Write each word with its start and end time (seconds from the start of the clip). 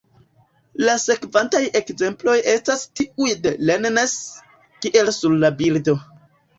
La 0.87 0.95
sekvantaj 1.03 1.61
ekzemploj 1.81 2.35
estas 2.55 2.87
tiuj 3.03 3.31
de 3.45 3.55
Rennes, 3.69 4.19
kiel 4.83 5.17
sur 5.23 5.41
la 5.47 5.57
bildo. 5.65 6.01